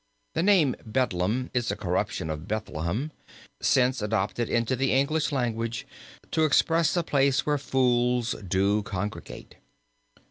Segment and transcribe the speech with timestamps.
[0.33, 3.11] The name Bedlam is a corruption of Bethlehem,
[3.61, 5.85] since adopted into the English language
[6.31, 9.57] to express a place where fools do congregate.